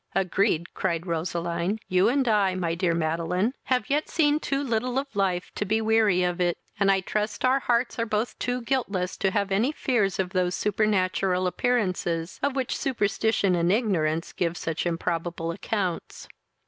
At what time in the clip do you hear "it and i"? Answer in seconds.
6.41-7.01